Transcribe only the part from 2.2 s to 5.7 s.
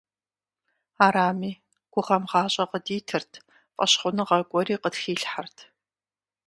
гъащӀэ къыдитырт, фӀэщхъуныгъэ гуэри къытхилъхьэрт.